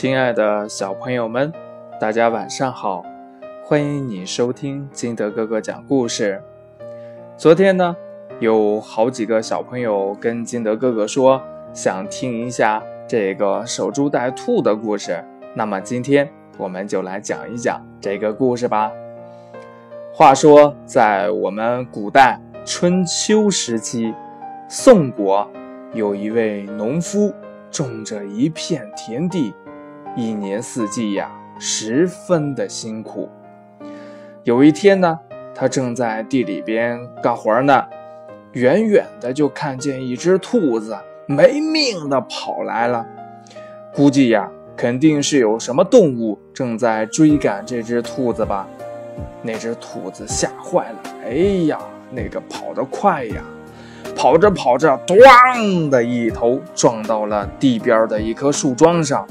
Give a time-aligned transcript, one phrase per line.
[0.00, 1.52] 亲爱的小朋友们，
[2.00, 3.04] 大家晚上好！
[3.64, 6.40] 欢迎你收听金德哥哥讲故事。
[7.36, 7.96] 昨天呢，
[8.38, 11.42] 有好几个小朋友跟金德哥哥说，
[11.72, 15.20] 想听一下这个守株待兔的故事。
[15.52, 18.92] 那么今天我们就来讲一讲这个故事吧。
[20.14, 24.14] 话说，在我们古代春秋时期，
[24.68, 25.50] 宋国
[25.92, 27.34] 有一位农夫，
[27.68, 29.52] 种着一片田地。
[30.18, 31.30] 一年四季呀，
[31.60, 33.28] 十分的辛苦。
[34.42, 35.16] 有一天呢，
[35.54, 37.84] 他正在地里边干活呢，
[38.50, 43.06] 远远的就看见一只兔子没命的跑来了。
[43.94, 48.66] 估计呀，肯定是有什么动物正在追赶这只兔子吧。
[49.40, 51.30] 那只兔子吓坏了，哎
[51.66, 51.78] 呀，
[52.10, 53.40] 那个跑得快呀，
[54.16, 59.24] 跑着跑着，咣的一头撞到了地边的一棵树桩上。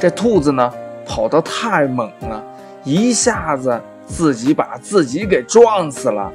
[0.00, 0.72] 这兔子呢，
[1.04, 2.42] 跑得太猛了，
[2.84, 6.32] 一下子自己把自己给撞死了。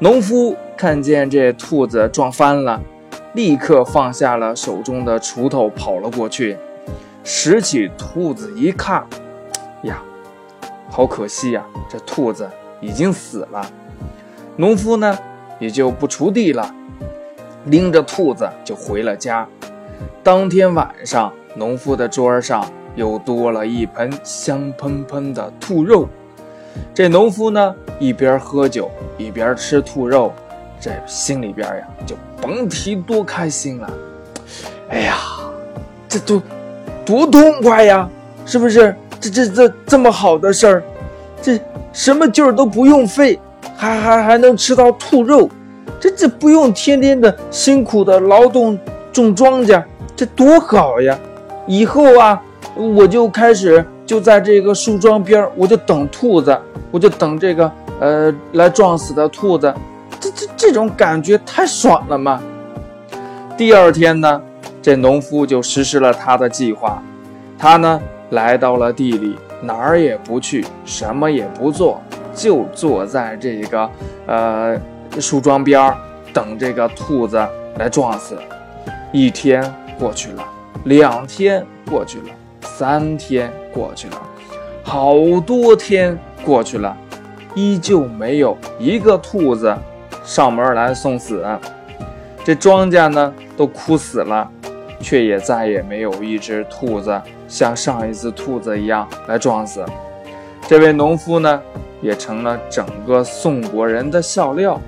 [0.00, 2.80] 农夫看见这兔子撞翻了，
[3.34, 6.58] 立刻放下了手中的锄头，跑了过去，
[7.22, 9.06] 拾起兔子一看，
[9.84, 10.02] 呀，
[10.90, 13.64] 好可惜呀，这兔子已经死了。
[14.56, 15.16] 农夫呢，
[15.60, 16.74] 也就不锄地了，
[17.66, 19.46] 拎着兔子就回了家。
[20.24, 21.32] 当天晚上。
[21.56, 26.08] 农夫的桌上又多了一盆香喷喷的兔肉。
[26.94, 30.30] 这农夫呢，一边喝酒一边吃兔肉，
[30.78, 33.90] 这心里边呀就甭提多开心了。
[34.90, 35.16] 哎呀，
[36.06, 36.40] 这都
[37.04, 38.08] 多痛快呀，
[38.44, 38.94] 是不是？
[39.18, 40.82] 这这这这么好的事儿，
[41.40, 41.58] 这
[41.90, 43.40] 什么劲儿都不用费，
[43.74, 45.48] 还还还能吃到兔肉，
[45.98, 48.78] 这这不用天天的辛苦的劳动
[49.10, 49.82] 种庄稼，
[50.14, 51.18] 这多好呀！
[51.66, 52.40] 以后啊，
[52.74, 56.56] 我就开始就在这个树桩边儿我就等兔子，
[56.90, 59.74] 我就等这个呃来撞死的兔子，
[60.20, 62.40] 这这这种感觉太爽了嘛！
[63.56, 64.40] 第二天呢，
[64.80, 67.02] 这农夫就实施了他的计划，
[67.58, 72.00] 他呢来到了地里，哪儿也不去，什么也不做，
[72.34, 73.90] 就坐在这个
[74.26, 74.78] 呃
[75.18, 75.96] 树桩边儿
[76.32, 77.44] 等这个兔子
[77.78, 78.36] 来撞死。
[79.10, 79.62] 一天
[79.98, 80.44] 过去了。
[80.84, 82.24] 两天过去了，
[82.62, 84.22] 三天过去了，
[84.84, 86.96] 好多天过去了，
[87.54, 89.76] 依旧没有一个兔子
[90.24, 91.44] 上门来送死。
[92.44, 94.48] 这庄稼呢都枯死了，
[95.00, 99.84] 却也再也没有一只兔子像上一次兔子一样来撞死。
[100.68, 101.60] 这位农夫呢
[102.00, 104.80] 也成了整个宋国人的笑料。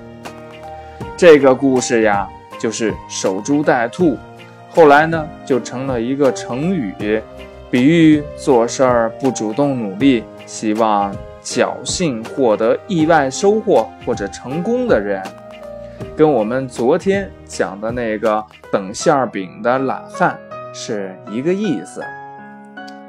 [1.17, 4.17] 这个故事呀，就是守株待兔。
[4.69, 7.21] 后来呢，就成了一个成语，
[7.71, 11.13] 比喻做事儿不主动努力，希望
[11.43, 15.21] 侥幸获得意外收获或者成功的人，
[16.15, 20.39] 跟我们昨天讲的那个等馅儿饼的懒汉
[20.73, 22.01] 是一个意思。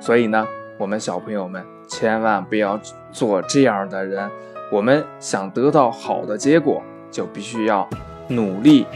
[0.00, 0.46] 所以呢，
[0.78, 2.80] 我们小朋友们千万不要
[3.12, 4.28] 做这样的人。
[4.72, 7.88] 我们想得到好的结果，就必须要
[8.28, 8.86] 努力。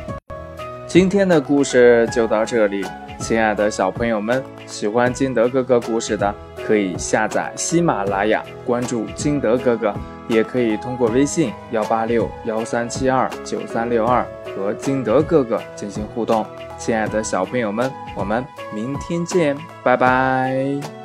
[0.95, 2.87] 今天的故事就到这里，
[3.19, 6.33] 亲爱的小朋友们，喜欢金德哥哥故事的，
[6.65, 9.93] 可以下载喜马拉雅，关注金德哥哥，
[10.29, 14.25] 也可以通过微信幺八六幺三七二九三六二
[14.57, 16.47] 和金德哥哥进行互动。
[16.79, 21.04] 亲爱的小朋友们，我们明天见，拜拜。